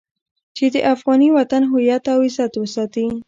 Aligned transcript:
چې 0.55 0.65
د 0.73 0.75
افغان 0.93 1.21
وطن 1.37 1.63
هويت 1.71 2.03
او 2.13 2.19
عزت 2.27 2.53
وساتي. 2.57 3.07